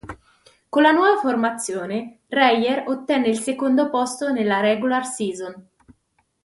[0.71, 5.67] Con la nuova formazione, la Reyer ottenne il secondo posto nella "regular season".